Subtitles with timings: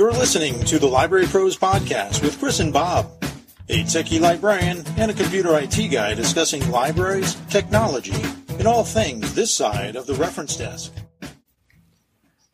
[0.00, 3.22] You're listening to the Library Pros Podcast with Chris and Bob,
[3.68, 8.14] a techie librarian and a computer IT guy discussing libraries, technology,
[8.58, 10.94] and all things this side of the reference desk.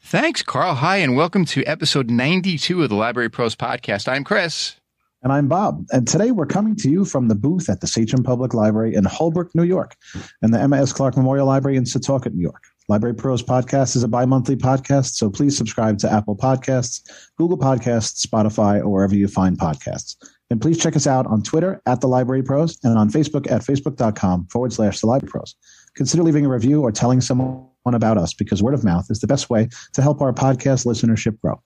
[0.01, 0.75] Thanks, Carl.
[0.75, 4.09] Hi, and welcome to episode 92 of the Library Pros Podcast.
[4.09, 4.75] I'm Chris.
[5.23, 5.87] And I'm Bob.
[5.93, 9.05] And today we're coming to you from the booth at the Sachem Public Library in
[9.05, 9.95] Holbrook, New York,
[10.43, 10.93] and the Emma S.
[10.93, 12.65] Clark Memorial Library in Setauket, New York.
[12.89, 17.59] Library Pros Podcast is a bi monthly podcast, so please subscribe to Apple Podcasts, Google
[17.59, 20.15] Podcasts, Spotify, or wherever you find podcasts.
[20.51, 23.63] And please check us out on Twitter at The Library Pros and on Facebook at
[23.63, 25.57] facebook.com forward slash The Library Pros.
[25.97, 29.27] Consider leaving a review or telling someone about us because word of mouth is the
[29.27, 31.61] best way to help our podcast listenership grow.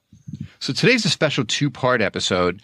[0.59, 2.63] So today's a special two part episode.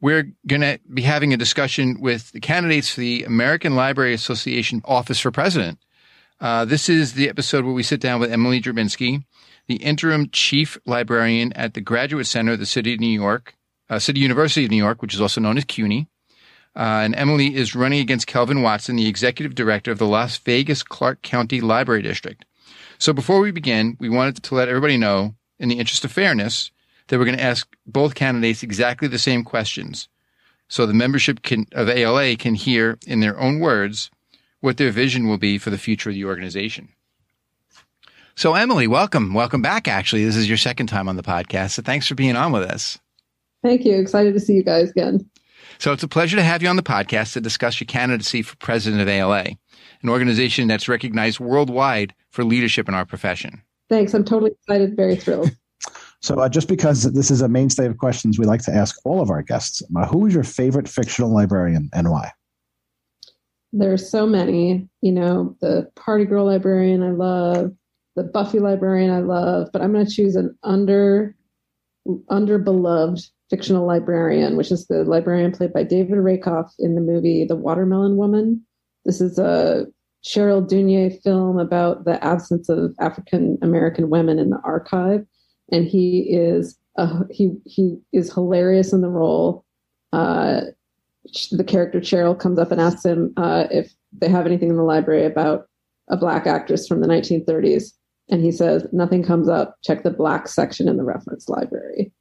[0.00, 4.80] We're going to be having a discussion with the candidates for the American Library Association
[4.84, 5.78] Office for President.
[6.40, 9.24] Uh, this is the episode where we sit down with Emily Drabinski,
[9.66, 13.56] the interim chief librarian at the Graduate Center of the City of New York,
[13.90, 16.08] uh, City University of New York, which is also known as CUNY.
[16.74, 20.82] Uh, and Emily is running against Kelvin Watson, the executive director of the Las Vegas
[20.82, 22.46] Clark County Library District.
[22.98, 26.70] So before we begin, we wanted to let everybody know, in the interest of fairness,
[27.08, 30.08] that we're going to ask both candidates exactly the same questions.
[30.68, 34.10] So the membership can, of ALA can hear in their own words
[34.60, 36.88] what their vision will be for the future of the organization.
[38.36, 39.34] So, Emily, welcome.
[39.34, 40.24] Welcome back, actually.
[40.24, 41.72] This is your second time on the podcast.
[41.72, 42.98] So, thanks for being on with us.
[43.62, 43.98] Thank you.
[43.98, 45.28] Excited to see you guys again.
[45.78, 48.56] So, it's a pleasure to have you on the podcast to discuss your candidacy for
[48.56, 49.44] president of ALA,
[50.02, 53.62] an organization that's recognized worldwide for leadership in our profession.
[53.88, 54.14] Thanks.
[54.14, 55.50] I'm totally excited, very thrilled.
[56.22, 59.22] So, uh, just because this is a mainstay of questions we like to ask all
[59.22, 62.30] of our guests, uh, who is your favorite fictional librarian and why?
[63.72, 67.72] There's so many, you know, the party girl librarian I love,
[68.16, 71.36] the Buffy librarian I love, but I'm going to choose an under
[72.28, 77.44] under beloved fictional librarian, which is the librarian played by David Rakoff in the movie
[77.44, 78.64] The Watermelon Woman.
[79.04, 79.86] This is a
[80.24, 85.24] Cheryl Dunye film about the absence of African American women in the archive,
[85.72, 89.64] and he is a, he he is hilarious in the role.
[90.12, 90.62] Uh,
[91.50, 94.82] the character Cheryl comes up and asks him uh, if they have anything in the
[94.82, 95.66] library about
[96.08, 97.92] a black actress from the 1930s.
[98.28, 99.76] And he says, nothing comes up.
[99.84, 102.12] Check the black section in the reference library.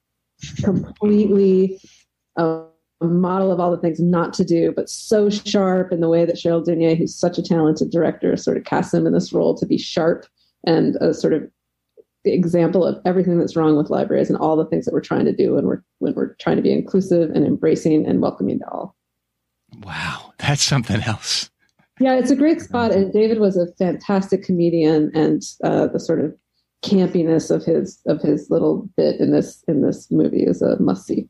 [0.64, 1.80] Completely
[2.36, 2.64] a,
[3.02, 6.36] model of all the things not to do, but so sharp in the way that
[6.36, 9.66] Cheryl Dunye, who's such a talented director, sort of casts him in this role to
[9.66, 10.26] be sharp
[10.68, 11.50] and a sort of
[12.26, 15.34] example of everything that's wrong with libraries and all the things that we're trying to
[15.34, 18.96] do when we're when we're trying to be inclusive and embracing and welcoming to all.
[19.84, 21.50] Wow, that's something else.
[22.00, 26.22] Yeah, it's a great spot, and David was a fantastic comedian, and uh, the sort
[26.24, 26.36] of
[26.82, 31.06] campiness of his of his little bit in this in this movie is a must
[31.06, 31.28] see.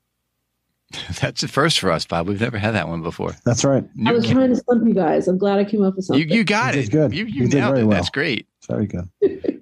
[1.21, 2.27] That's the first for us, Bob.
[2.27, 3.35] We've never had that one before.
[3.45, 3.83] That's right.
[4.07, 5.27] I was trying to stump you guys.
[5.27, 6.27] I'm glad I came up with something.
[6.29, 6.91] You, you got You it.
[6.91, 7.13] good.
[7.13, 7.85] You, you, You did nailed very it.
[7.85, 7.95] well.
[7.97, 8.47] That's great.
[8.67, 9.09] Very good.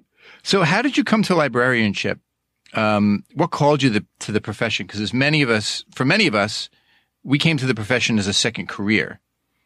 [0.48, 2.18] So, how did you come to librarianship?
[2.72, 4.86] Um, what called you the, to the profession?
[4.86, 6.70] Because as many of us, for many of us,
[7.22, 9.20] we came to the profession as a second career.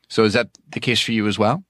[0.08, 1.62] So, is that the case for you as well?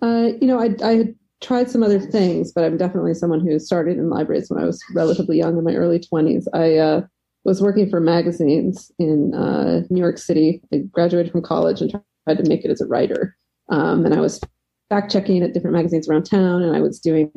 [0.00, 3.58] Uh, you know, I, I had tried some other things, but I'm definitely someone who
[3.58, 6.46] started in libraries when I was relatively young in my early 20s.
[6.54, 7.02] I uh,
[7.44, 10.62] was working for magazines in uh, New York City.
[10.72, 13.36] I graduated from college and tried to make it as a writer.
[13.68, 14.40] Um, and I was
[14.88, 17.30] fact checking at different magazines around town, and I was doing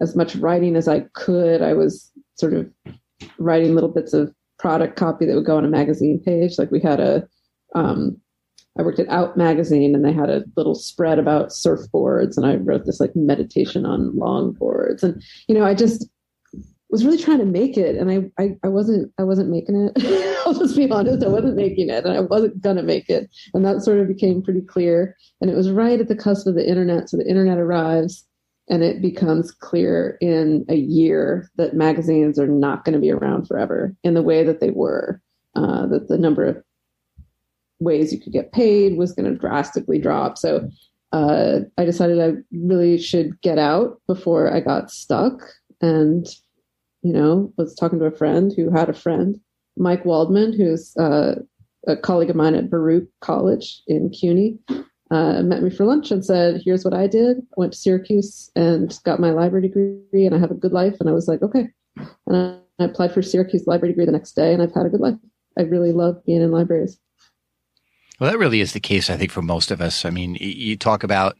[0.00, 1.62] as much writing as I could.
[1.62, 2.70] I was sort of
[3.38, 6.58] writing little bits of product copy that would go on a magazine page.
[6.58, 7.28] Like we had a,
[7.74, 8.20] um,
[8.78, 12.56] I worked at Out magazine, and they had a little spread about surfboards, and I
[12.56, 16.08] wrote this like meditation on longboards, and you know, I just
[16.90, 20.30] was really trying to make it, and I I, I wasn't I wasn't making it.
[20.58, 23.82] Just be honest, I wasn't making it, and I wasn't gonna make it, and that
[23.82, 25.16] sort of became pretty clear.
[25.40, 28.26] And it was right at the cusp of the internet, so the internet arrives,
[28.68, 33.46] and it becomes clear in a year that magazines are not going to be around
[33.46, 35.20] forever in the way that they were.
[35.56, 36.60] Uh, that the number of
[37.78, 40.36] ways you could get paid was going to drastically drop.
[40.38, 40.68] So
[41.12, 45.40] uh, I decided I really should get out before I got stuck.
[45.80, 46.26] And,
[47.02, 49.38] you know, was talking to a friend who had a friend,
[49.76, 51.36] Mike Waldman, who's uh,
[51.86, 54.58] a colleague of mine at Baruch College in CUNY,
[55.10, 57.38] uh, met me for lunch and said, Here's what I did.
[57.38, 60.96] I went to Syracuse and got my library degree, and I have a good life.
[61.00, 61.68] And I was like, Okay.
[62.26, 65.00] And I, applied for Syracuse library degree the next day, and I've had a good
[65.00, 65.14] life.
[65.56, 66.98] I really love being in libraries.
[68.18, 70.04] Well, that really is the case, I think, for most of us.
[70.04, 71.36] I mean, you talk about,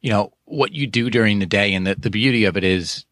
[0.00, 3.04] you know, what you do during the day, and the, the beauty of it is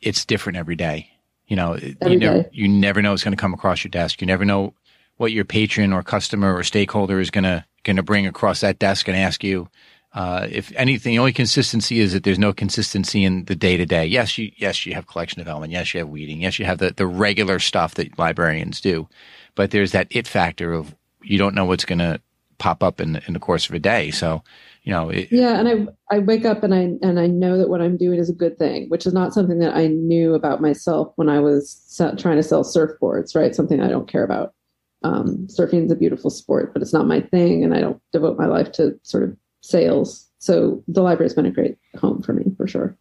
[0.00, 1.10] it's different every day.
[1.46, 4.20] You know, you never, you never know what's going to come across your desk.
[4.20, 4.74] You never know
[5.16, 8.78] what your patron or customer or stakeholder is going to going to bring across that
[8.78, 9.68] desk and ask you.
[10.14, 13.86] Uh, if anything, the only consistency is that there's no consistency in the day to
[13.86, 14.04] day.
[14.04, 15.72] Yes, you yes you have collection development.
[15.72, 16.42] Yes, you have weeding.
[16.42, 19.08] Yes, you have the the regular stuff that librarians do,
[19.54, 22.20] but there's that it factor of you don't know what's going to
[22.62, 24.12] pop up in in the course of a day.
[24.12, 24.40] So,
[24.84, 25.58] you know, it, yeah.
[25.58, 28.30] And I I wake up and I and I know that what I'm doing is
[28.30, 31.92] a good thing, which is not something that I knew about myself when I was
[31.98, 33.34] trying to sell surfboards.
[33.34, 34.54] Right, something I don't care about.
[35.02, 38.38] Um, surfing is a beautiful sport, but it's not my thing, and I don't devote
[38.38, 40.30] my life to sort of sales.
[40.38, 42.96] So the library has been a great home for me for sure.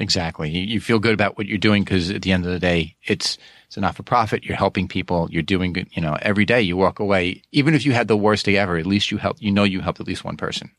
[0.00, 0.48] Exactly.
[0.48, 2.96] You, you feel good about what you're doing because at the end of the day,
[3.04, 3.36] it's
[3.66, 4.44] it's a not for profit.
[4.44, 5.28] You're helping people.
[5.30, 5.88] You're doing good.
[5.92, 8.78] You know, every day you walk away, even if you had the worst day ever,
[8.78, 9.36] at least you help.
[9.40, 10.70] You know, you helped at least one person.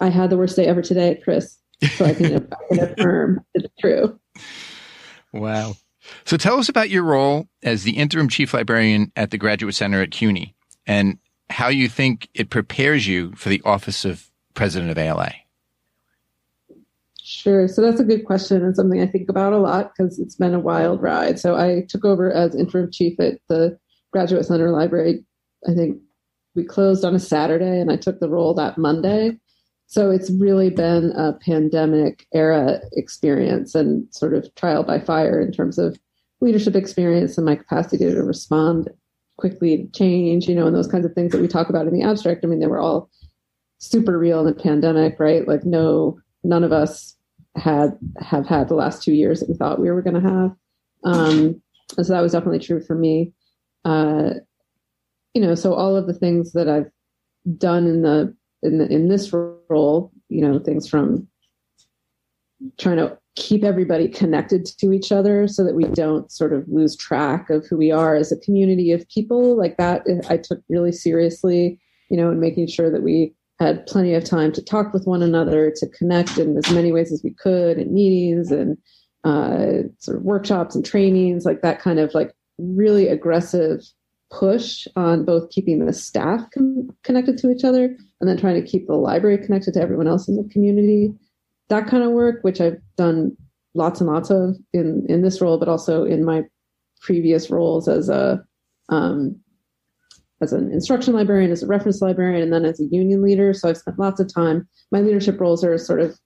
[0.00, 1.56] I had the worst day ever today, Chris.
[1.96, 4.18] So I can, I can affirm it's true.
[5.32, 5.76] Wow.
[6.24, 10.02] So tell us about your role as the interim chief librarian at the Graduate Center
[10.02, 10.54] at CUNY
[10.86, 11.18] and
[11.48, 15.32] how you think it prepares you for the office of president of ALA.
[17.40, 17.66] Sure.
[17.68, 20.52] So that's a good question and something I think about a lot because it's been
[20.52, 21.40] a wild ride.
[21.40, 23.78] So I took over as interim chief at the
[24.12, 25.24] Graduate Center Library.
[25.66, 25.96] I think
[26.54, 29.38] we closed on a Saturday and I took the role that Monday.
[29.86, 35.50] So it's really been a pandemic era experience and sort of trial by fire in
[35.50, 35.98] terms of
[36.42, 38.90] leadership experience and my capacity to respond
[39.38, 41.94] quickly to change, you know, and those kinds of things that we talk about in
[41.94, 42.44] the abstract.
[42.44, 43.08] I mean, they were all
[43.78, 45.48] super real in the pandemic, right?
[45.48, 47.16] Like no, none of us
[47.56, 50.56] had have had the last two years that we thought we were going to have.
[51.04, 51.62] Um,
[51.96, 53.32] and so that was definitely true for me.
[53.84, 54.34] Uh,
[55.34, 56.90] you know, so all of the things that I've
[57.56, 61.26] done in the in the, in this role, you know, things from
[62.78, 66.96] trying to keep everybody connected to each other so that we don't sort of lose
[66.96, 70.92] track of who we are as a community of people like that i took really
[70.92, 71.78] seriously
[72.10, 75.22] you know and making sure that we had plenty of time to talk with one
[75.22, 78.78] another to connect in as many ways as we could in meetings and
[79.24, 83.82] uh, sort of workshops and trainings like that kind of like really aggressive
[84.30, 88.66] push on both keeping the staff com- connected to each other and then trying to
[88.66, 91.12] keep the library connected to everyone else in the community.
[91.68, 93.36] That kind of work, which I've done
[93.74, 96.42] lots and lots of in in this role, but also in my
[97.00, 98.42] previous roles as a
[98.88, 99.40] um,
[100.40, 103.52] as an instruction librarian, as a reference librarian, and then as a union leader.
[103.52, 104.68] So I've spent lots of time.
[104.90, 106.18] My leadership roles are sort of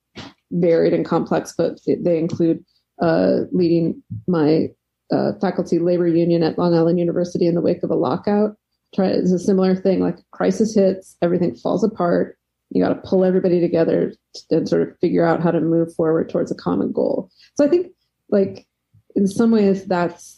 [0.51, 2.63] varied and complex, but they include
[3.01, 4.69] uh, leading my
[5.11, 8.55] uh, faculty labor union at Long Island University in the wake of a lockout.
[8.97, 9.99] It's a similar thing.
[9.99, 12.37] Like crisis hits, everything falls apart
[12.75, 14.13] you got to pull everybody together
[14.49, 17.29] and sort of figure out how to move forward towards a common goal.
[17.55, 17.87] So I think
[18.29, 18.67] like
[19.15, 20.34] in some ways that's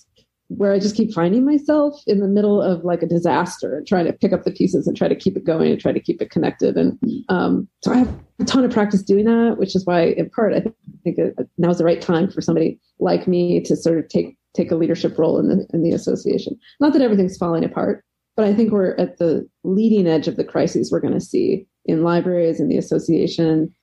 [0.49, 4.05] where I just keep finding myself in the middle of like a disaster and trying
[4.05, 6.21] to pick up the pieces and try to keep it going and try to keep
[6.21, 6.77] it connected.
[6.77, 6.97] And
[7.27, 10.53] um, so I have a ton of practice doing that, which is why, in part,
[10.53, 10.63] I
[11.03, 11.17] think,
[11.57, 14.75] now is the right time for somebody like me to sort of take take a
[14.75, 16.57] leadership role in the in the association.
[16.79, 18.03] Not that everything's falling apart,
[18.37, 21.67] but I think we're at the leading edge of the crises we're going to see
[21.85, 23.73] in libraries and the association.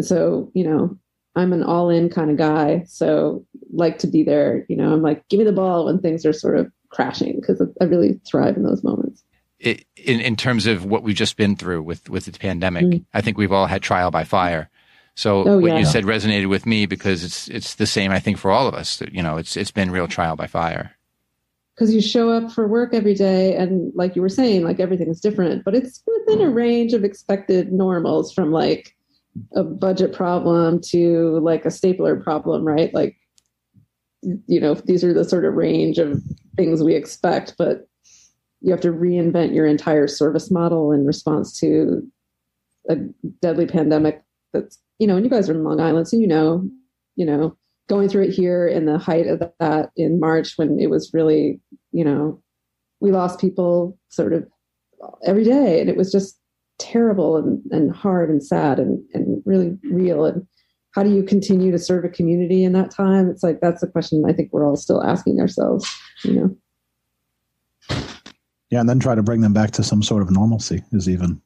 [0.00, 0.98] So, you know,
[1.36, 2.84] I'm an all in kind of guy.
[2.86, 6.24] So like to be there, you know, I'm like, give me the ball when things
[6.26, 9.22] are sort of crashing because I really thrive in those moments.
[9.58, 13.02] It, in, in terms of what we've just been through with, with the pandemic, mm-hmm.
[13.12, 14.70] I think we've all had trial by fire.
[15.16, 15.78] So oh, what yeah.
[15.78, 18.74] you said resonated with me because it's it's the same I think for all of
[18.74, 19.02] us.
[19.10, 20.92] You know, it's it's been real trial by fire
[21.78, 25.20] because you show up for work every day and like you were saying like everything's
[25.20, 28.96] different but it's within a range of expected normals from like
[29.54, 33.16] a budget problem to like a stapler problem right like
[34.22, 36.20] you know these are the sort of range of
[36.56, 37.86] things we expect but
[38.60, 42.02] you have to reinvent your entire service model in response to
[42.90, 42.96] a
[43.40, 44.22] deadly pandemic
[44.52, 46.68] that's you know and you guys are in long island so you know
[47.14, 47.56] you know
[47.88, 51.60] going through it here in the height of that in March when it was really,
[51.90, 52.40] you know,
[53.00, 54.46] we lost people sort of
[55.24, 55.80] every day.
[55.80, 56.38] And it was just
[56.78, 60.26] terrible and, and hard and sad and, and really real.
[60.26, 60.46] And
[60.98, 63.30] how do you continue to serve a community in that time?
[63.30, 65.88] It's like that's the question I think we're all still asking ourselves,
[66.24, 66.56] you know.
[68.70, 71.40] Yeah, and then try to bring them back to some sort of normalcy is even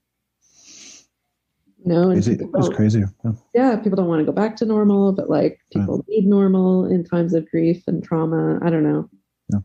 [1.85, 2.29] no, it's
[2.71, 3.03] crazy.
[3.25, 3.33] Yeah.
[3.53, 3.77] yeah.
[3.77, 6.09] people don't want to go back to normal, but like people right.
[6.09, 8.59] need normal in times of grief and trauma.
[8.65, 9.11] I don't know.
[9.53, 9.59] Yeah.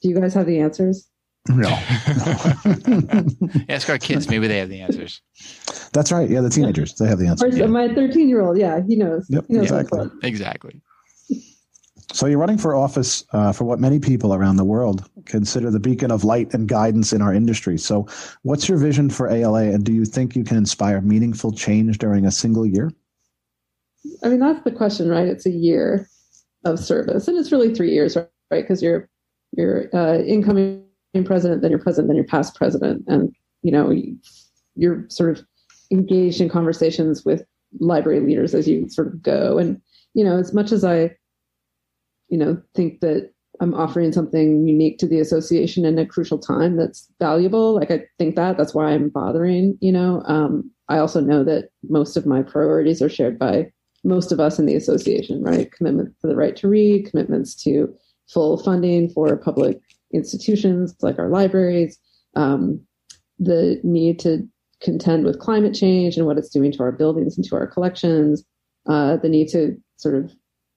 [0.00, 1.10] Do you guys have the answers?
[1.48, 1.68] No.
[3.68, 4.28] Ask our kids.
[4.28, 5.20] Maybe they have the answers.
[5.92, 6.28] That's right.
[6.28, 6.94] Yeah, the teenagers.
[6.94, 7.56] They have the answers.
[7.56, 7.66] Yeah.
[7.66, 8.58] My 13 year old.
[8.58, 9.26] Yeah, he knows.
[9.28, 10.10] Yep, he knows exactly.
[10.22, 10.82] Exactly.
[12.12, 15.80] So you're running for office uh, for what many people around the world consider the
[15.80, 17.78] beacon of light and guidance in our industry.
[17.78, 18.06] So,
[18.42, 22.24] what's your vision for ALA, and do you think you can inspire meaningful change during
[22.24, 22.92] a single year?
[24.22, 25.26] I mean, that's the question, right?
[25.26, 26.08] It's a year
[26.64, 28.28] of service, and it's really three years, right?
[28.50, 29.08] Because you're
[29.56, 30.85] you're uh, incoming
[31.24, 33.92] president, then you're president, then you're past president, and you know
[34.74, 35.44] you're sort of
[35.90, 37.44] engaged in conversations with
[37.80, 39.58] library leaders as you sort of go.
[39.58, 39.80] And
[40.14, 41.14] you know, as much as I,
[42.28, 43.30] you know, think that
[43.60, 47.74] I'm offering something unique to the association in a crucial time that's valuable.
[47.74, 50.22] Like I think that that's why I'm bothering, you know.
[50.26, 53.70] Um, I also know that most of my priorities are shared by
[54.04, 55.72] most of us in the association, right?
[55.72, 57.92] Commitment for the right to read, commitments to
[58.28, 59.80] full funding for public
[60.12, 61.98] institutions like our libraries,
[62.34, 62.80] um,
[63.38, 64.48] the need to
[64.82, 68.44] contend with climate change and what it's doing to our buildings and to our collections,
[68.88, 70.32] uh, the need to sort of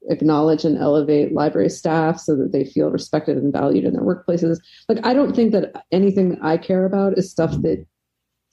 [0.10, 4.58] acknowledge and elevate library staff so that they feel respected and valued in their workplaces.
[4.88, 7.86] Like, I don't think that anything I care about is stuff that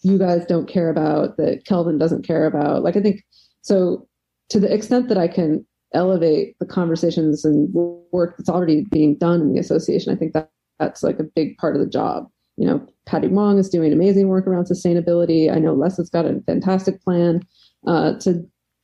[0.02, 2.83] you guys don't care about, that Kelvin doesn't care about.
[2.83, 3.25] Like, I think
[3.62, 4.06] so
[4.50, 7.73] to the extent that I can elevate the conversations and
[8.12, 11.56] work that's already being done in the association, I think that that's like a big
[11.59, 12.28] part of the job.
[12.56, 15.52] You know, Patty Wong is doing amazing work around sustainability.
[15.52, 17.42] I know Lessa has got a fantastic plan
[17.87, 18.42] uh, to,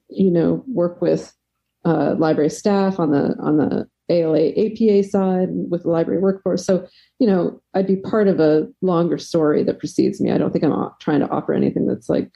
[0.08, 1.32] you know, work with
[1.84, 6.64] uh, library staff on the on the ALA APA side with the library workforce.
[6.64, 6.86] So,
[7.18, 10.30] you know, I'd be part of a longer story that precedes me.
[10.30, 12.30] I don't think I'm trying to offer anything that's like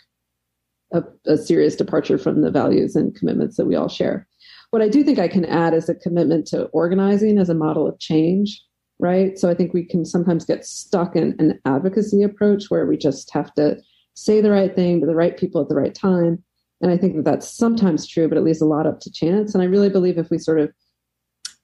[0.92, 4.26] a, a serious departure from the values and commitments that we all share.
[4.70, 7.86] What I do think I can add is a commitment to organizing as a model
[7.86, 8.62] of change,
[8.98, 9.38] right?
[9.38, 13.32] So I think we can sometimes get stuck in an advocacy approach where we just
[13.32, 13.76] have to
[14.14, 16.42] say the right thing to the right people at the right time.
[16.80, 19.54] And I think that that's sometimes true, but it leaves a lot up to chance.
[19.54, 20.70] And I really believe if we sort of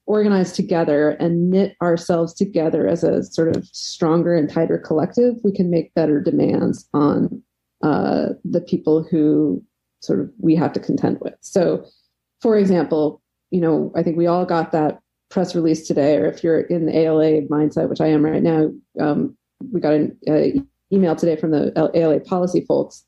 [0.05, 5.51] organize together and knit ourselves together as a sort of stronger and tighter collective, we
[5.51, 7.41] can make better demands on
[7.83, 9.63] uh, the people who
[10.01, 11.35] sort of we have to contend with.
[11.41, 11.85] So,
[12.41, 13.21] for example,
[13.51, 14.99] you know, I think we all got that
[15.33, 18.71] press release today, or if you're in the ALA mindset, which I am right now,
[18.99, 19.35] um,
[19.71, 20.61] we got an uh,
[20.95, 23.03] email today from the ALA policy folks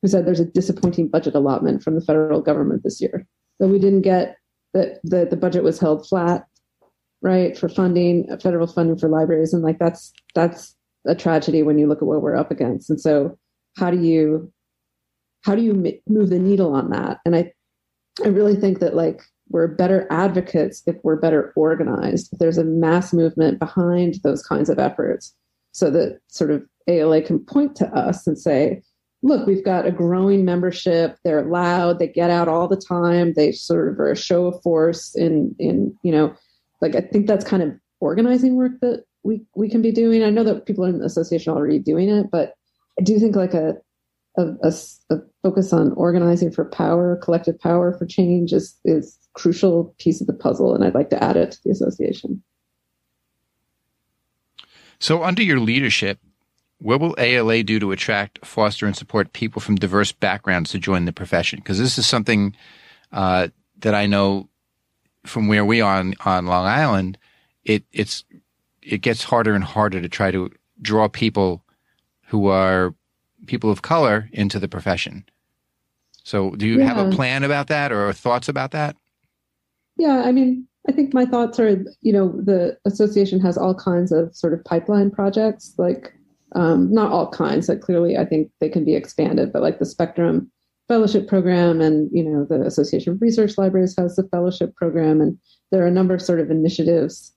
[0.00, 3.26] who said there's a disappointing budget allotment from the federal government this year.
[3.58, 4.38] That we didn't get
[4.72, 6.46] that the, the budget was held flat,
[7.20, 10.74] right, for funding, federal funding for libraries, and like that's that's
[11.06, 12.88] a tragedy when you look at what we're up against.
[12.88, 13.38] And so
[13.76, 14.50] how do you
[15.44, 17.50] how do you move the needle on that and i
[18.24, 22.32] i really think that like we're better advocates if we're better organized.
[22.32, 25.34] If there's a mass movement behind those kinds of efforts
[25.72, 28.82] so that sort of ala can point to us and say
[29.22, 31.16] look we've got a growing membership.
[31.24, 31.98] They're loud.
[31.98, 33.34] They get out all the time.
[33.34, 36.34] They sort of are a show of force in in you know
[36.80, 40.22] like i think that's kind of organizing work that we we can be doing.
[40.22, 42.54] I know that people in the association are already doing it but
[42.98, 43.76] I do think like a,
[44.36, 44.72] a, a,
[45.10, 50.26] a focus on organizing for power, collective power for change is is crucial piece of
[50.26, 52.42] the puzzle, and I'd like to add it to the association.
[54.98, 56.18] So, under your leadership,
[56.78, 61.04] what will ALA do to attract, foster, and support people from diverse backgrounds to join
[61.04, 61.58] the profession?
[61.58, 62.54] Because this is something
[63.12, 64.48] uh, that I know
[65.24, 67.18] from where we are on, on Long Island.
[67.64, 68.24] It it's
[68.82, 71.64] it gets harder and harder to try to draw people
[72.26, 72.94] who are
[73.46, 75.24] people of color into the profession.
[76.22, 76.86] So, do you yeah.
[76.86, 78.96] have a plan about that or thoughts about that?
[79.96, 84.12] Yeah, I mean, I think my thoughts are, you know, the association has all kinds
[84.12, 86.12] of sort of pipeline projects, like
[86.54, 87.68] um, not all kinds.
[87.68, 90.50] Like clearly, I think they can be expanded, but like the Spectrum
[90.88, 95.38] Fellowship Program, and you know, the Association of Research Libraries has the fellowship program, and
[95.70, 97.32] there are a number of sort of initiatives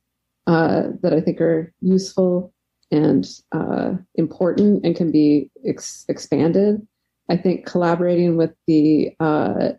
[0.47, 2.52] uh, that I think are useful
[2.93, 6.85] and uh, important and can be ex- expanded.
[7.29, 9.69] I think collaborating with the uh,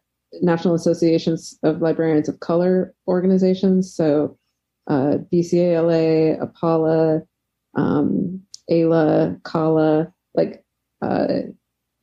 [0.42, 4.36] National Associations of Librarians of Color organizations, so
[4.88, 7.22] uh, BCALA, APALA,
[7.76, 10.64] um, AILA, CALA, like
[11.00, 11.26] uh,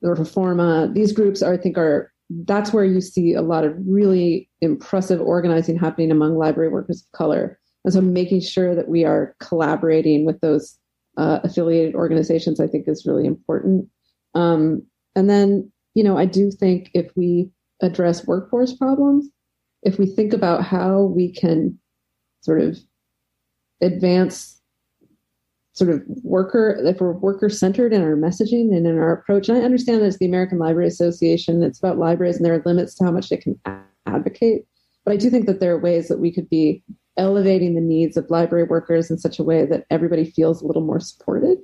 [0.01, 2.12] the Reforma, these groups are, I think are
[2.46, 7.12] that's where you see a lot of really impressive organizing happening among library workers of
[7.12, 7.60] color.
[7.84, 10.77] And so making sure that we are collaborating with those
[11.18, 13.88] uh, affiliated organizations, I think is really important.
[14.34, 14.84] Um,
[15.15, 17.50] and then, you know, I do think if we
[17.82, 19.27] address workforce problems,
[19.84, 21.77] if we think about how we can
[22.41, 22.77] sort of
[23.82, 24.60] advance
[25.74, 29.58] sort of worker if we're worker centered in our messaging and in our approach and
[29.58, 32.94] i understand that it's the american library association it's about libraries and there are limits
[32.94, 33.58] to how much they can
[34.06, 34.65] advocate
[35.03, 36.84] but But I do think that there are ways that we could be
[37.18, 40.84] elevating the needs of library workers in such a way that everybody feels a little
[40.84, 41.58] more supported.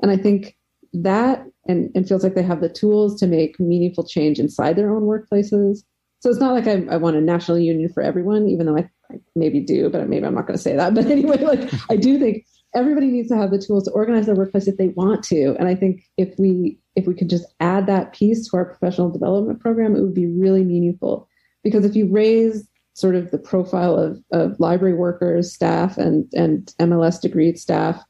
[0.00, 0.56] And I think
[0.92, 4.94] that and, and feels like they have the tools to make meaningful change inside their
[4.94, 5.82] own workplaces.
[6.20, 8.88] So it's not like I, I want a national union for everyone, even though I,
[9.10, 10.94] I maybe do, but maybe I'm not going to say that.
[10.94, 12.44] But anyway, like I do think
[12.74, 15.56] everybody needs to have the tools to organize their workplace if they want to.
[15.58, 19.10] And I think if we if we could just add that piece to our professional
[19.10, 21.28] development program, it would be really meaningful.
[21.64, 26.72] Because if you raise sort of the profile of, of library workers, staff, and and
[26.78, 28.02] MLS degreed staff,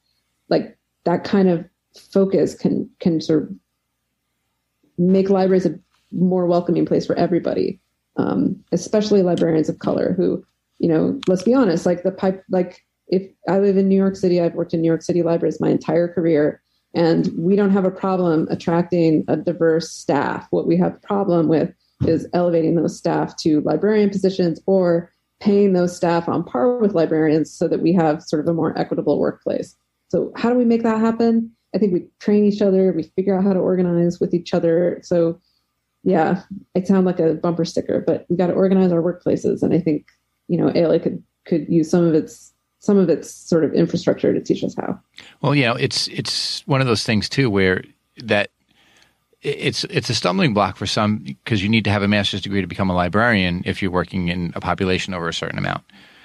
[0.49, 1.65] like that kind of
[2.11, 3.51] focus can can sort of
[4.99, 5.79] make libraries a
[6.11, 7.81] more welcoming place for everybody,
[8.17, 10.45] um, especially librarians of color who,
[10.79, 14.17] you know, let's be honest, like the pipe, like if I live in New York
[14.17, 16.63] City, I've worked in New York City libraries my entire career,
[16.95, 20.47] and we don't have a problem attracting a diverse staff.
[20.51, 21.75] What we have a problem with
[22.07, 27.53] is elevating those staff to librarian positions or paying those staff on par with librarians
[27.53, 29.77] so that we have sort of a more equitable workplace.
[30.09, 31.51] So, how do we make that happen?
[31.75, 35.01] I think we train each other, we figure out how to organize with each other.
[35.03, 35.41] So,
[36.05, 36.43] yeah,
[36.77, 39.81] I sound like a bumper sticker, but we got to organize our workplaces, and I
[39.81, 40.07] think
[40.49, 44.33] you know ALA could could use some of its some of its sort of infrastructure
[44.33, 45.01] to teach us how.
[45.41, 47.85] Well, you know, it's it's one of those things too where
[48.25, 48.51] that
[49.43, 52.61] it's it's a stumbling block for some because you need to have a master's degree
[52.61, 55.83] to become a librarian if you're working in a population over a certain amount.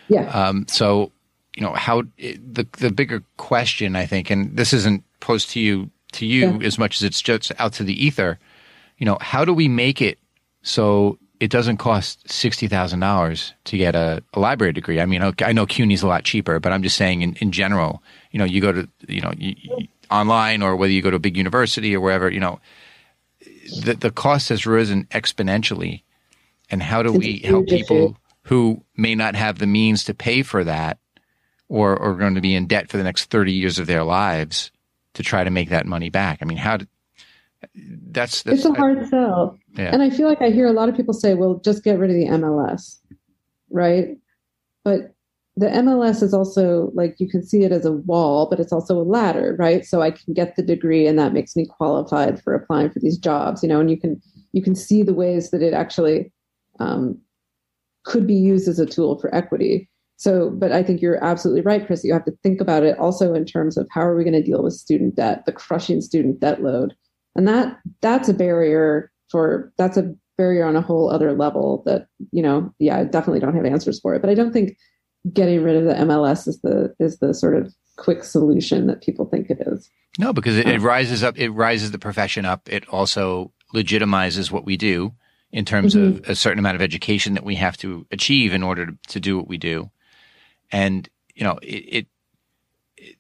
[0.07, 0.29] Yeah.
[0.29, 1.11] Um, so,
[1.55, 5.89] you know, how the the bigger question I think, and this isn't posed to you
[6.13, 6.67] to you yeah.
[6.67, 8.39] as much as it's just out to the ether.
[8.97, 10.19] You know, how do we make it
[10.61, 15.01] so it doesn't cost sixty thousand dollars to get a, a, library degree?
[15.01, 18.03] I mean, I know CUNY's a lot cheaper, but I'm just saying in, in general.
[18.31, 19.55] You know, you go to you know you,
[20.11, 22.29] online or whether you go to a big university or wherever.
[22.29, 22.59] You know,
[23.83, 26.03] the, the cost has risen exponentially.
[26.69, 30.63] And how do we help people who may not have the means to pay for
[30.63, 30.99] that
[31.69, 34.71] or are going to be in debt for the next 30 years of their lives
[35.13, 36.39] to try to make that money back?
[36.41, 36.87] I mean, how do,
[37.73, 39.57] that's, that's it's a hard I, sell.
[39.75, 39.91] Yeah.
[39.93, 42.09] And I feel like I hear a lot of people say, well, just get rid
[42.09, 42.99] of the MLS.
[43.69, 44.17] Right.
[44.83, 45.13] But
[45.57, 49.01] the MLS is also like you can see it as a wall, but it's also
[49.01, 49.83] a ladder, right?
[49.83, 53.17] So I can get the degree and that makes me qualified for applying for these
[53.17, 54.21] jobs, you know, and you can
[54.53, 56.31] you can see the ways that it actually
[56.79, 57.19] um,
[58.05, 59.89] could be used as a tool for equity.
[60.17, 62.03] So, but I think you're absolutely right, Chris.
[62.03, 64.43] You have to think about it also in terms of how are we going to
[64.43, 66.95] deal with student debt, the crushing student debt load,
[67.35, 72.05] and that that's a barrier for that's a barrier on a whole other level that
[72.31, 74.21] you know, yeah, I definitely don't have answers for it.
[74.21, 74.77] But I don't think
[75.33, 79.25] getting rid of the MLS is the is the sort of quick solution that people
[79.25, 79.89] think it is.
[80.19, 81.37] No, because it, it rises up.
[81.37, 82.69] It rises the profession up.
[82.69, 85.13] It also legitimizes what we do
[85.51, 86.19] in terms mm-hmm.
[86.19, 89.19] of a certain amount of education that we have to achieve in order to, to
[89.19, 89.89] do what we do.
[90.71, 92.07] And you know, it, it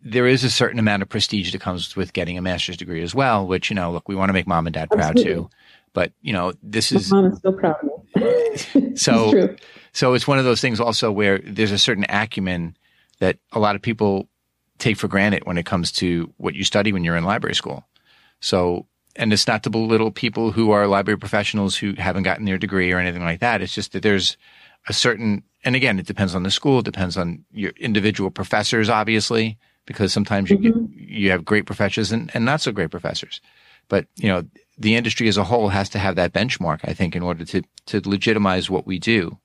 [0.01, 3.13] there is a certain amount of prestige that comes with getting a master's degree as
[3.13, 5.23] well, which, you know, look, we want to make mom and dad Absolutely.
[5.23, 5.49] proud too.
[5.93, 7.11] But, you know, this is.
[7.11, 7.91] mom is still proud of me.
[8.95, 9.55] so,
[9.93, 12.75] so it's one of those things also where there's a certain acumen
[13.19, 14.27] that a lot of people
[14.77, 17.83] take for granted when it comes to what you study when you're in library school.
[18.39, 22.57] So, and it's not to belittle people who are library professionals who haven't gotten their
[22.57, 23.61] degree or anything like that.
[23.61, 24.37] It's just that there's
[24.87, 28.89] a certain, and again, it depends on the school, it depends on your individual professors,
[28.89, 30.85] obviously, because sometimes you mm-hmm.
[30.85, 33.41] get, you have great professors and, and not so great professors.
[33.89, 34.43] But, you know,
[34.77, 37.61] the industry as a whole has to have that benchmark, I think, in order to,
[37.87, 39.37] to legitimize what we do.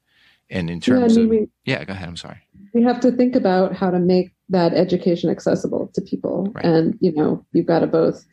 [0.50, 2.08] And in terms yeah, I mean, of, we, yeah, go ahead.
[2.08, 2.38] I'm sorry.
[2.74, 6.50] We have to think about how to make that education accessible to people.
[6.54, 6.64] Right.
[6.64, 8.24] And, you know, you've got to both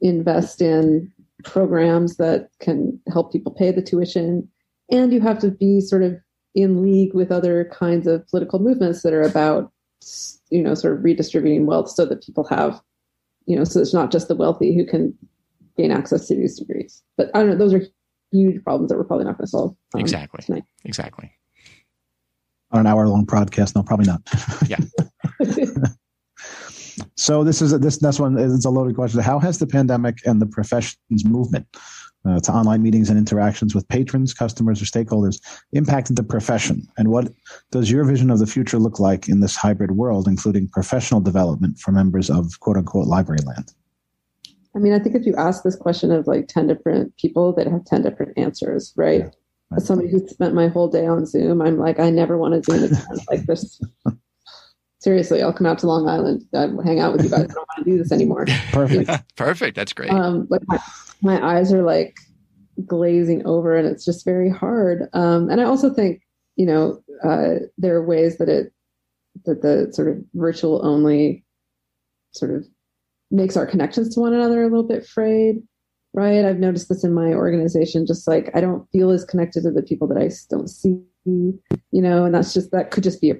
[0.00, 1.12] invest in
[1.44, 4.48] programs that can help people pay the tuition,
[4.90, 6.16] and you have to be sort of
[6.54, 9.70] in league with other kinds of political movements that are about,
[10.50, 12.80] you know, sort of redistributing wealth so that people have,
[13.46, 15.16] you know, so it's not just the wealthy who can
[15.76, 17.02] gain access to these degrees.
[17.16, 17.82] But I don't know, those are
[18.32, 19.76] huge problems that we're probably not going to solve.
[19.94, 20.42] Um, exactly.
[20.44, 20.64] Tonight.
[20.84, 21.32] Exactly.
[22.72, 24.22] On an hour long podcast, no, probably not.
[24.68, 24.78] yeah.
[27.16, 29.20] so this is a, this next one is a loaded question.
[29.20, 31.66] How has the pandemic and the professions movement
[32.26, 35.40] uh, to online meetings and interactions with patrons, customers, or stakeholders
[35.72, 36.86] impacted the profession?
[36.96, 37.32] And what
[37.70, 41.78] does your vision of the future look like in this hybrid world, including professional development
[41.78, 43.72] for members of quote unquote library land?
[44.76, 47.66] I mean, I think if you ask this question of like 10 different people, they'd
[47.66, 49.20] have 10 different answers, right?
[49.20, 49.76] Yeah.
[49.76, 52.60] As somebody who spent my whole day on Zoom, I'm like, I never want to
[52.60, 53.18] do Zoom again.
[53.28, 53.80] like this.
[55.00, 57.44] Seriously, I'll come out to Long Island, I'll hang out with you guys.
[57.44, 58.46] I don't want to do this anymore.
[58.72, 59.10] Perfect.
[59.36, 59.76] Perfect.
[59.76, 60.10] That's great.
[60.10, 60.78] Um, like my,
[61.26, 62.16] my eyes are like
[62.86, 65.08] glazing over and it's just very hard.
[65.12, 66.22] Um, and I also think,
[66.56, 68.72] you know, uh, there are ways that it
[69.44, 71.44] that the sort of virtual only
[72.32, 72.66] sort of
[73.30, 75.56] makes our connections to one another a little bit frayed
[76.14, 79.70] right i've noticed this in my organization just like i don't feel as connected to
[79.70, 81.60] the people that i don't see you
[81.92, 83.34] know and that's just that could just be a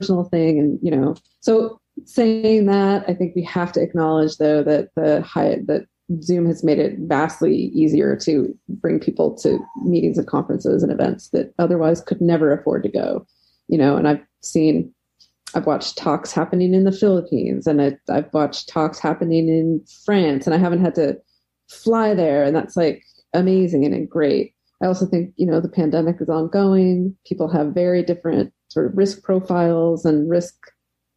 [0.00, 4.62] personal thing and you know so saying that i think we have to acknowledge though
[4.62, 5.86] that the high that
[6.22, 11.28] zoom has made it vastly easier to bring people to meetings and conferences and events
[11.30, 13.26] that otherwise could never afford to go
[13.68, 14.92] you know and i've seen
[15.54, 20.46] I've watched talks happening in the Philippines and I, I've watched talks happening in France
[20.46, 21.18] and I haven't had to
[21.68, 22.44] fly there.
[22.44, 23.02] And that's like
[23.34, 24.54] amazing and great.
[24.82, 27.16] I also think, you know, the pandemic is ongoing.
[27.26, 30.54] People have very different sort of risk profiles and risk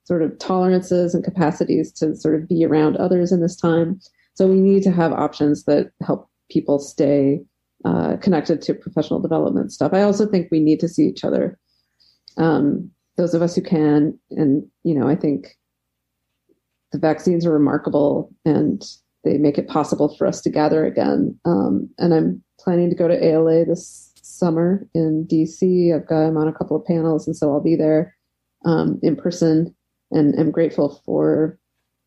[0.06, 4.00] sort of tolerances and capacities to sort of be around others in this time.
[4.36, 7.42] So we need to have options that help people stay
[7.86, 9.94] uh, connected to professional development stuff.
[9.94, 11.58] I also think we need to see each other.
[12.38, 14.18] Um, those of us who can.
[14.32, 15.58] And, you know, I think
[16.92, 18.84] the vaccines are remarkable and
[19.24, 21.40] they make it possible for us to gather again.
[21.46, 25.94] Um, and I'm planning to go to ALA this summer in DC.
[25.94, 28.16] I've got, I'm on a couple of panels, and so I'll be there
[28.66, 29.76] um, in person
[30.14, 31.58] and I'm grateful for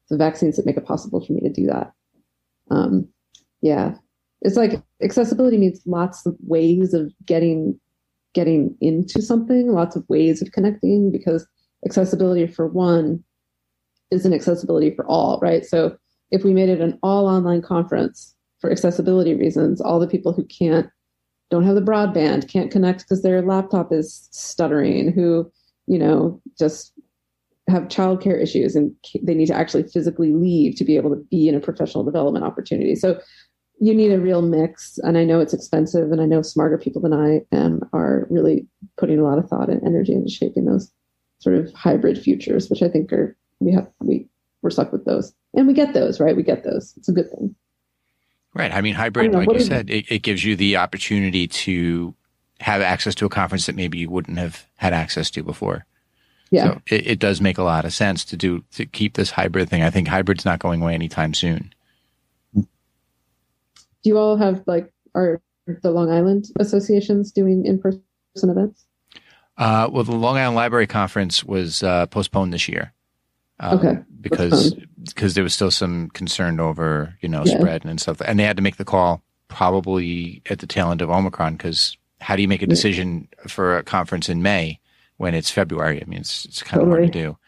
[0.09, 1.93] the vaccines that make it possible for me to do that.
[2.71, 3.09] Um,
[3.63, 3.95] yeah,
[4.43, 7.79] it's like accessibility means lots of ways of getting
[8.35, 11.47] getting into something, lots of ways of connecting, because
[11.87, 13.25] accessibility for one
[14.11, 15.65] isn't accessibility for all, right?
[15.65, 15.97] So
[16.31, 20.45] if we made it an all online conference for accessibility reasons, all the people who
[20.45, 20.87] can't,
[21.51, 25.51] don't have the broadband, can't connect because their laptop is stuttering, who,
[25.87, 26.93] you know, just
[27.69, 31.49] have childcare issues and they need to actually physically leave to be able to be
[31.49, 32.95] in a professional development opportunity.
[32.95, 33.21] So
[33.79, 37.03] you need a real mix and i know it's expensive and i know smarter people
[37.03, 40.91] than i am are really putting a lot of thought and energy into shaping those
[41.41, 44.27] sort of hybrid futures which i think are we have we
[44.67, 45.33] we're stuck with those.
[45.55, 46.37] And we get those right?
[46.37, 46.93] We get those.
[46.97, 47.55] It's a good thing.
[48.53, 48.73] Right.
[48.73, 52.15] I mean hybrid I like you said it, it gives you the opportunity to
[52.61, 55.87] have access to a conference that maybe you wouldn't have had access to before
[56.51, 59.31] yeah so it, it does make a lot of sense to do to keep this
[59.31, 61.73] hybrid thing i think hybrid's not going away anytime soon
[62.55, 62.65] do
[64.11, 68.03] you all have like are the Long Island associations doing in person
[68.43, 68.87] events?
[69.59, 72.93] Uh, well, the Long Island Library Conference was uh, postponed this year.
[73.59, 73.99] Um, okay.
[74.21, 77.59] Because because there was still some concern over you know yeah.
[77.59, 81.01] spread and stuff, and they had to make the call probably at the tail end
[81.01, 81.55] of Omicron.
[81.55, 83.47] Because how do you make a decision yeah.
[83.49, 84.79] for a conference in May
[85.17, 86.03] when it's February?
[86.03, 86.93] I mean, it's it's kind totally.
[86.93, 87.39] of hard to do.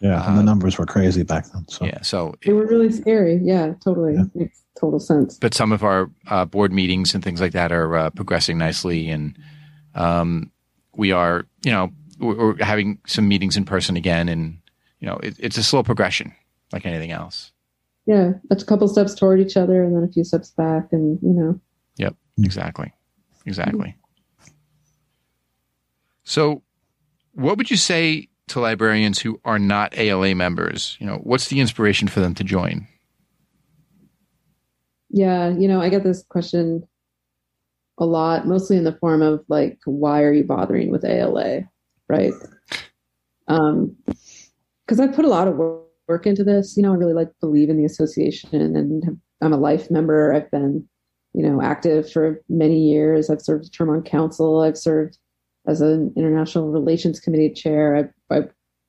[0.00, 1.66] Yeah, and the uh, numbers were crazy back then.
[1.68, 1.86] So.
[1.86, 3.40] Yeah, so they were really scary.
[3.42, 4.14] Yeah, totally.
[4.14, 4.24] Yeah.
[4.34, 5.38] Makes total sense.
[5.38, 9.08] But some of our uh, board meetings and things like that are uh, progressing nicely,
[9.08, 9.38] and
[9.94, 10.52] um,
[10.94, 14.58] we are, you know, we're, we're, having some meetings in person again, and
[15.00, 16.34] you know, it, it's a slow progression,
[16.72, 17.52] like anything else.
[18.06, 21.18] Yeah, That's a couple steps toward each other, and then a few steps back, and
[21.22, 21.60] you know.
[21.96, 22.92] Yep, exactly,
[23.46, 23.96] exactly.
[26.22, 26.62] So,
[27.36, 30.96] what would you say to librarians who are not ALA members?
[30.98, 32.88] You know, what's the inspiration for them to join?
[35.10, 36.86] Yeah, you know, I get this question
[37.98, 41.60] a lot, mostly in the form of like, why are you bothering with ALA?
[42.08, 42.32] Right.
[43.48, 43.96] Um,
[44.86, 45.56] because I put a lot of
[46.08, 46.76] work into this.
[46.76, 50.32] You know, I really like believe in the association and have, I'm a life member.
[50.32, 50.88] I've been,
[51.34, 53.28] you know, active for many years.
[53.28, 54.60] I've served a term on council.
[54.60, 55.18] I've served
[55.66, 58.10] as an international relations committee chair.
[58.30, 58.40] I, I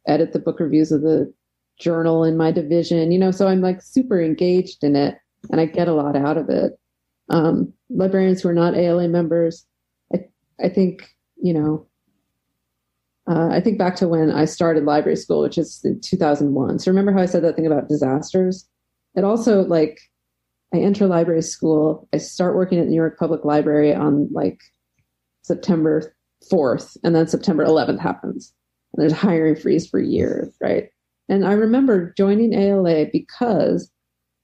[0.07, 1.31] edit the book reviews of the
[1.79, 5.17] journal in my division, you know, so I'm like super engaged in it
[5.51, 6.79] and I get a lot out of it.
[7.29, 9.65] Um, librarians who are not ALA members,
[10.13, 10.25] I,
[10.63, 11.09] I think,
[11.41, 11.85] you know,
[13.29, 16.79] uh, I think back to when I started library school, which is in 2001.
[16.79, 18.67] So remember how I said that thing about disasters?
[19.15, 19.99] It also like
[20.73, 24.59] I enter library school, I start working at New York Public Library on like
[25.41, 26.15] September
[26.51, 28.53] 4th, and then September 11th happens.
[28.93, 30.89] And there's a hiring freeze for years, right?
[31.29, 33.91] And I remember joining ALA because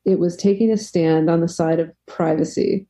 [0.06, 2.88] it was taking a stand on the side of privacy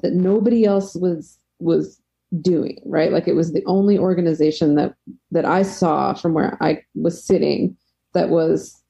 [0.00, 2.00] that nobody else was was
[2.40, 3.12] doing, right?
[3.12, 4.94] Like it was the only organization that
[5.30, 7.76] that I saw from where I was sitting
[8.14, 8.82] that was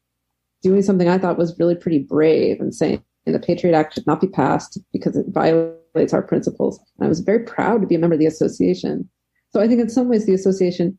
[0.62, 4.20] doing something I thought was really pretty brave and saying the Patriot Act should not
[4.20, 6.78] be passed because it violates our principles.
[6.98, 9.08] And I was very proud to be a member of the association.
[9.50, 10.98] So I think in some ways the association,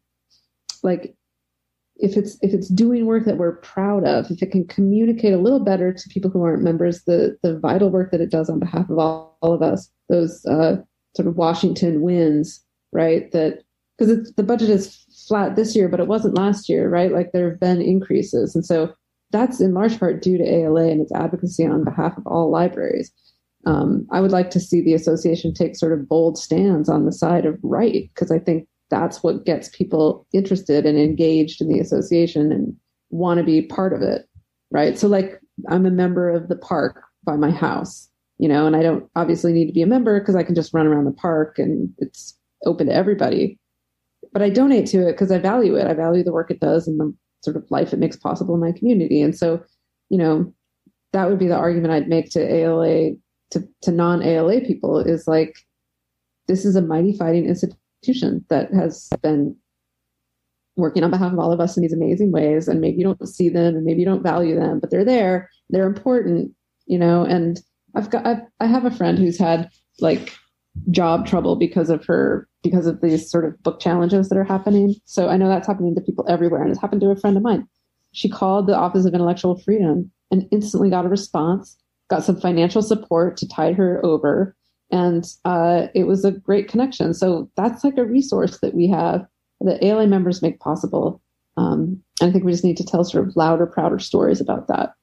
[0.84, 1.16] like
[1.98, 5.38] if it's if it's doing work that we're proud of, if it can communicate a
[5.38, 8.60] little better to people who aren't members, the the vital work that it does on
[8.60, 10.78] behalf of all, all of us, those uh,
[11.16, 13.32] sort of Washington wins, right?
[13.32, 13.64] That
[13.98, 17.12] because the budget is flat this year, but it wasn't last year, right?
[17.12, 18.56] Like there have been increases.
[18.56, 18.94] And so
[19.32, 23.12] that's in large part due to ALA and its advocacy on behalf of all libraries.
[23.65, 27.12] Um, I would like to see the association take sort of bold stands on the
[27.12, 31.80] side of right, because I think that's what gets people interested and engaged in the
[31.80, 32.76] association and
[33.10, 34.28] want to be part of it,
[34.72, 34.98] right?
[34.98, 38.82] So, like, I'm a member of the park by my house, you know, and I
[38.82, 41.60] don't obviously need to be a member because I can just run around the park
[41.60, 43.60] and it's open to everybody
[44.32, 45.88] but I donate to it because I value it.
[45.88, 48.62] I value the work it does and the sort of life it makes possible in
[48.62, 49.22] my community.
[49.22, 49.63] And so,
[50.10, 50.54] you know,
[51.13, 53.12] that would be the argument I'd make to ALA
[53.52, 55.58] to, to non ALA people is like,
[56.48, 59.56] this is a mighty fighting institution that has been
[60.76, 62.68] working on behalf of all of us in these amazing ways.
[62.68, 65.50] And maybe you don't see them and maybe you don't value them, but they're there.
[65.70, 66.52] They're important,
[66.86, 67.24] you know.
[67.24, 67.60] And
[67.96, 70.34] I've got I've, I have a friend who's had like
[70.92, 74.96] job trouble because of her because of these sort of book challenges that are happening.
[75.06, 77.44] So I know that's happening to people everywhere, and it's happened to a friend of
[77.44, 77.68] mine.
[78.12, 81.78] She called the Office of Intellectual Freedom and instantly got a response,
[82.10, 84.56] got some financial support to tide her over,
[84.91, 87.13] and uh, it was a great connection.
[87.13, 89.26] So that's like a resource that we have
[89.62, 91.22] that ALA members make possible.
[91.58, 94.67] Um, and I think we just need to tell sort of louder, prouder stories about
[94.67, 94.93] that.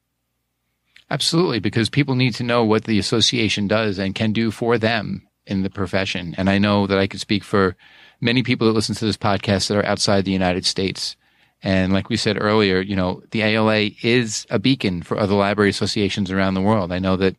[1.11, 5.29] Absolutely, because people need to know what the association does and can do for them
[5.47, 6.35] in the profession.
[6.37, 7.77] And I know that I could speak for
[8.21, 11.16] many people that listen to this podcast that are outside the United States.
[11.62, 15.71] And like we said earlier, you know, the ALA is a beacon for other library
[15.71, 16.92] associations around the world.
[16.92, 17.37] I know that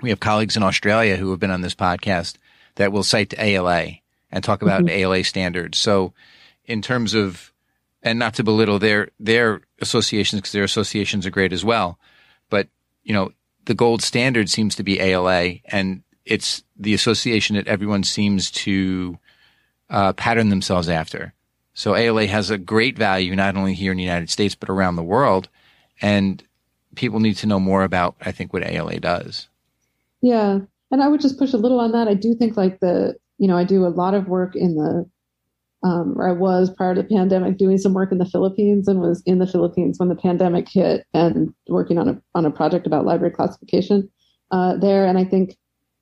[0.00, 2.36] we have colleagues in Australia who have been on this podcast
[2.74, 3.86] that will cite the ALA
[4.30, 4.90] and talk about mm-hmm.
[4.90, 5.78] ALA standards.
[5.78, 6.12] So
[6.64, 7.52] in terms of,
[8.02, 11.98] and not to belittle their, their associations because their associations are great as well.
[12.50, 12.68] But,
[13.04, 13.32] you know,
[13.64, 19.18] the gold standard seems to be ALA and it's the association that everyone seems to
[19.90, 21.34] uh, pattern themselves after.
[21.74, 24.96] So ALA has a great value not only here in the United States but around
[24.96, 25.48] the world,
[26.00, 26.42] and
[26.94, 29.48] people need to know more about I think what ALA does.
[30.20, 32.08] Yeah, and I would just push a little on that.
[32.08, 35.08] I do think like the you know I do a lot of work in the
[35.84, 39.00] um, or I was prior to the pandemic doing some work in the Philippines and
[39.00, 42.86] was in the Philippines when the pandemic hit and working on a on a project
[42.86, 44.08] about library classification
[44.50, 45.06] uh, there.
[45.06, 45.56] And I think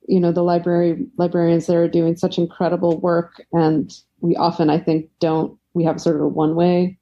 [0.07, 4.79] you know the library librarians that are doing such incredible work and we often i
[4.79, 6.97] think don't we have sort of a one way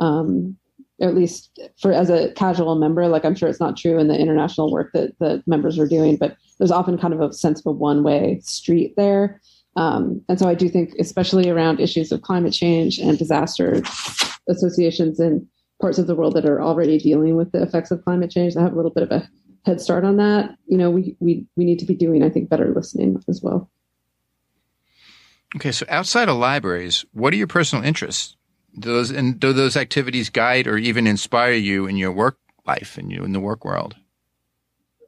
[0.00, 0.56] um,
[1.00, 4.18] at least for as a casual member like i'm sure it's not true in the
[4.18, 7.66] international work that the members are doing but there's often kind of a sense of
[7.66, 9.40] a one way street there
[9.76, 13.82] um, and so i do think especially around issues of climate change and disaster
[14.48, 15.46] associations in
[15.80, 18.62] parts of the world that are already dealing with the effects of climate change that
[18.62, 19.28] have a little bit of a
[19.66, 22.48] head start on that, you know, we we we need to be doing, I think,
[22.48, 23.68] better listening as well.
[25.56, 28.36] Okay, so outside of libraries, what are your personal interests?
[28.78, 32.98] Do those and do those activities guide or even inspire you in your work life
[32.98, 33.96] and you in the work world?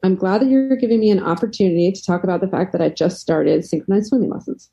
[0.02, 2.88] I'm glad that you're giving me an opportunity to talk about the fact that I
[2.88, 4.70] just started synchronized swimming lessons.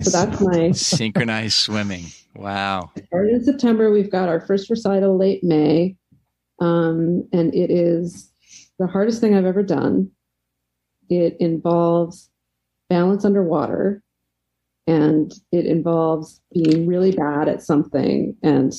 [0.00, 2.06] So that's my synchronized swimming.
[2.34, 2.90] Wow.
[3.08, 3.90] Started in September.
[3.90, 5.96] We've got our first recital late May.
[6.60, 8.32] Um, and it is
[8.78, 10.10] the hardest thing I've ever done.
[11.10, 12.30] It involves
[12.88, 14.02] balance underwater
[14.88, 18.72] and it involves being really bad at something and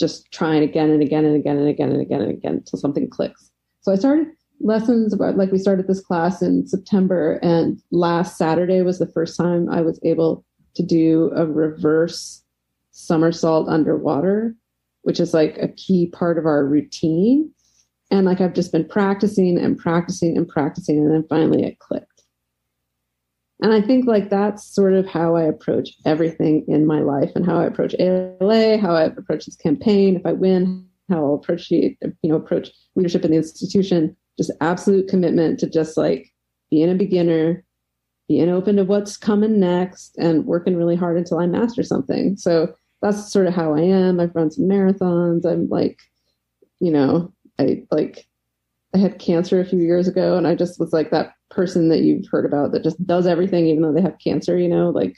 [0.00, 3.08] just trying again and again and again and again and again and again until something
[3.08, 3.50] clicks.
[3.82, 4.26] So I started
[4.60, 9.36] lessons about like we started this class in September and last Saturday was the first
[9.36, 12.42] time I was able to do a reverse
[12.90, 14.56] somersault underwater,
[15.02, 17.48] which is like a key part of our routine.
[18.10, 22.17] And like I've just been practicing and practicing and practicing, and then finally it clicked.
[23.60, 27.44] And I think like that's sort of how I approach everything in my life and
[27.44, 30.16] how I approach ALA, how I approach this campaign.
[30.16, 34.16] If I win, how I'll approach you know, approach leadership in the institution.
[34.36, 36.32] Just absolute commitment to just like
[36.70, 37.64] being a beginner,
[38.28, 42.36] being open to what's coming next, and working really hard until I master something.
[42.36, 44.20] So that's sort of how I am.
[44.20, 45.44] I've run some marathons.
[45.44, 45.98] I'm like,
[46.80, 48.28] you know, I like
[48.94, 52.00] I had cancer a few years ago and I just was like that person that
[52.00, 55.16] you've heard about that just does everything even though they have cancer, you know, like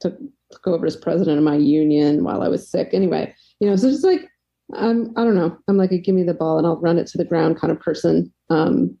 [0.00, 0.18] took
[0.50, 2.90] took over as president of my union while I was sick.
[2.92, 4.28] Anyway, you know, so just like
[4.74, 5.56] I'm I don't know.
[5.68, 7.70] I'm like a give me the ball and I'll run it to the ground kind
[7.70, 8.32] of person.
[8.50, 8.96] Um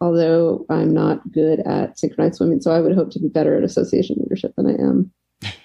[0.00, 2.60] although I'm not good at synchronized swimming.
[2.60, 5.12] So I would hope to be better at association leadership than I am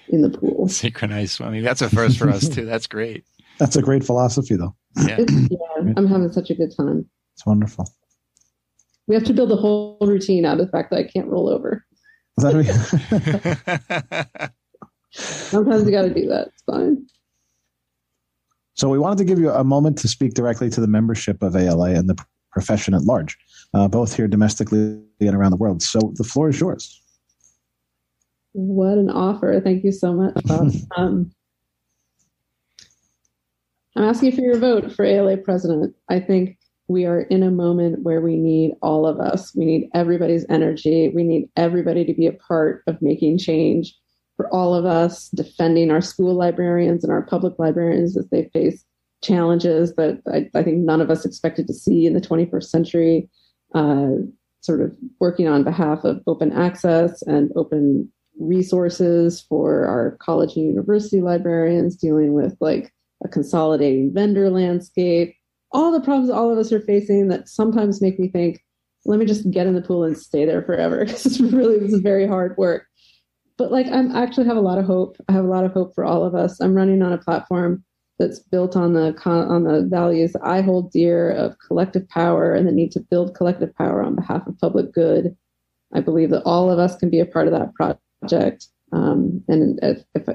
[0.08, 0.68] in the pool.
[0.68, 1.62] synchronized swimming.
[1.62, 2.64] That's a first for us too.
[2.64, 3.24] That's great.
[3.58, 4.74] That's a great philosophy, though.
[4.96, 5.18] Yeah.
[5.50, 7.08] yeah, I'm having such a good time.
[7.34, 7.88] It's wonderful.
[9.08, 11.48] We have to build a whole routine out of the fact that I can't roll
[11.48, 11.84] over.
[15.10, 16.48] Sometimes you got to do that.
[16.48, 17.06] It's fine.
[18.74, 21.56] So we wanted to give you a moment to speak directly to the membership of
[21.56, 22.16] ALA and the
[22.52, 23.36] profession at large,
[23.74, 25.82] uh, both here domestically and around the world.
[25.82, 27.02] So the floor is yours.
[28.52, 29.60] What an offer.
[29.64, 30.36] Thank you so much,
[30.96, 31.32] um,
[33.96, 35.96] I'm asking for your vote for ALA president.
[36.08, 36.57] I think
[36.88, 39.54] we are in a moment where we need all of us.
[39.54, 41.10] We need everybody's energy.
[41.14, 43.94] We need everybody to be a part of making change
[44.36, 48.84] for all of us, defending our school librarians and our public librarians as they face
[49.22, 53.28] challenges that I, I think none of us expected to see in the 21st century.
[53.74, 54.10] Uh,
[54.60, 60.66] sort of working on behalf of open access and open resources for our college and
[60.66, 62.92] university librarians, dealing with like
[63.24, 65.34] a consolidating vendor landscape,
[65.72, 68.60] all the problems all of us are facing that sometimes make me think,
[69.04, 71.92] let me just get in the pool and stay there forever because it's really this
[71.92, 72.86] is very hard work.
[73.56, 75.16] But like I'm actually have a lot of hope.
[75.28, 76.60] I have a lot of hope for all of us.
[76.60, 77.84] I'm running on a platform
[78.18, 82.72] that's built on the on the values I hold dear of collective power and the
[82.72, 85.36] need to build collective power on behalf of public good.
[85.92, 88.66] I believe that all of us can be a part of that project.
[88.92, 90.28] Um, and if, if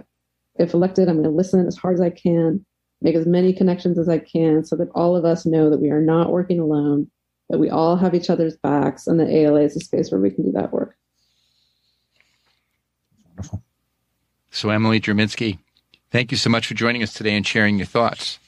[0.55, 2.65] if elected, I'm going to listen as hard as I can
[3.03, 5.89] make as many connections as I can so that all of us know that we
[5.89, 7.09] are not working alone,
[7.49, 10.31] that we all have each other's backs, and that ALA is a space where we
[10.31, 10.95] can do that work.
[13.27, 13.61] Wonderful.
[14.51, 15.59] So, Emily Drabinski,
[16.11, 18.39] thank you so much for joining us today and sharing your thoughts.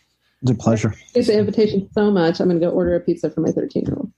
[0.41, 0.93] It's a pleasure.
[1.13, 2.39] Thanks the invitation so much.
[2.39, 4.11] I'm going to go order a pizza for my 13 year old.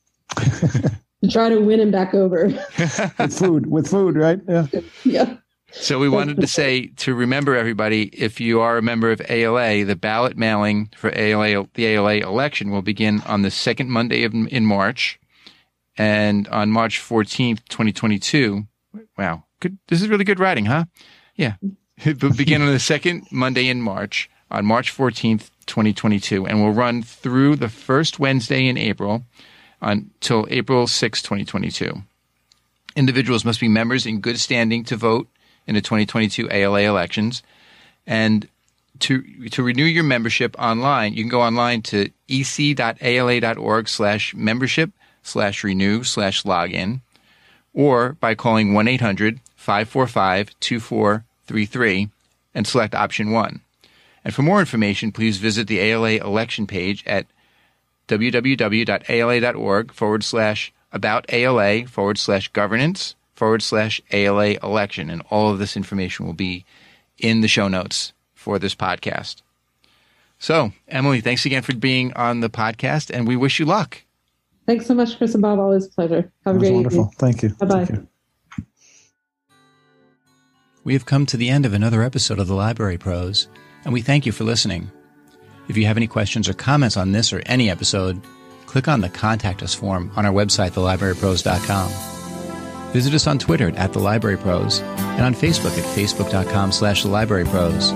[1.24, 2.48] to try to win him back over.
[2.48, 4.40] with food, with food, right?
[4.48, 4.68] Yeah.
[5.06, 5.38] yeah.
[5.72, 9.84] So we wanted to say to remember everybody, if you are a member of ALA,
[9.84, 14.34] the ballot mailing for ALA, the ALA election will begin on the second Monday of,
[14.34, 15.20] in March,
[15.98, 18.66] and on March 14th, 2022.
[19.18, 19.78] Wow, good.
[19.88, 20.86] This is really good writing, huh?
[21.36, 21.56] Yeah,
[22.38, 27.58] begin on the second Monday in March, on March 14th, 2022, and will run through
[27.58, 29.24] the first Wednesday in April
[29.82, 32.04] until April 6, 2022.
[32.96, 35.28] Individuals must be members in good standing to vote
[35.68, 37.44] in the 2022 ALA elections.
[38.06, 38.48] And
[39.00, 45.64] to to renew your membership online, you can go online to ec.ala.org slash membership slash
[45.64, 47.02] renew slash login,
[47.74, 52.10] or by calling 1 800 545 2433
[52.56, 53.62] and select option 1.
[54.24, 57.28] And for more information, please visit the ALA election page at
[58.08, 65.10] www.ala.org forward slash about ALA forward slash governance forward slash ALA election.
[65.10, 66.66] And all of this information will be
[67.20, 69.42] in the show notes for this podcast.
[70.40, 74.04] So, Emily, thanks again for being on the podcast, and we wish you luck.
[74.66, 75.60] Thanks so much, Chris and Bob.
[75.60, 76.32] Always a pleasure.
[76.46, 77.00] Have a great wonderful.
[77.00, 77.16] Evening.
[77.18, 77.50] Thank you.
[77.50, 78.00] Bye bye.
[80.84, 83.48] We have come to the end of another episode of the Library Pros,
[83.84, 84.92] and we thank you for listening.
[85.68, 88.22] If you have any questions or comments on this or any episode,
[88.68, 92.17] click on the Contact Us form on our website, thelibrarypros.com.
[92.92, 97.10] Visit us on Twitter at The Library Pros and on Facebook at facebook.com slash The
[97.10, 97.92] Library Pros.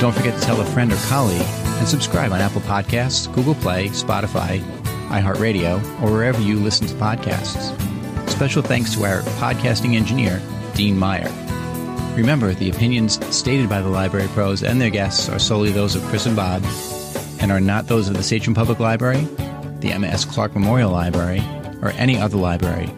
[0.00, 3.88] Don't forget to tell a friend or colleague and subscribe on Apple Podcasts, Google Play,
[3.88, 4.60] Spotify,
[5.08, 7.74] iHeartRadio, or wherever you listen to podcasts.
[8.28, 10.42] Special thanks to our podcasting engineer,
[10.74, 11.32] Dean Meyer.
[12.14, 16.02] Remember, the opinions stated by the Library Pros and their guests are solely those of
[16.04, 16.62] Chris and Bob
[17.40, 19.26] and are not those of the Sachem Public Library,
[19.80, 20.24] the Emma S.
[20.24, 21.40] Clark Memorial Library,
[21.82, 22.90] or any other library.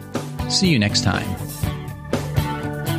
[0.49, 1.29] See you next time.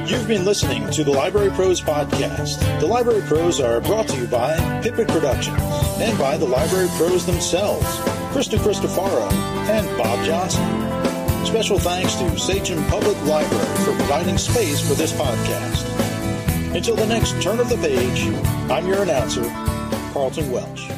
[0.06, 2.58] You've been listening to the Library Pros Podcast.
[2.80, 5.60] The Library Pros are brought to you by Pippin Productions
[6.00, 7.84] and by the Library Pros themselves,
[8.32, 9.30] Krista Cristofaro
[9.68, 10.64] and Bob Johnson.
[11.44, 15.86] Special thanks to Sachem Public Library for providing space for this podcast.
[16.74, 18.26] Until the next turn of the page,
[18.70, 19.42] I'm your announcer,
[20.12, 20.88] Carlton Welch.